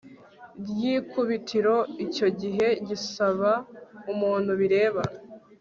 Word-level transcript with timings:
ry 0.67 0.81
ikubitiro 0.97 1.75
icyo 2.05 2.27
gihe 2.41 2.67
gisaba 2.87 3.51
umuntu 4.11 4.51
bireba 4.59 5.03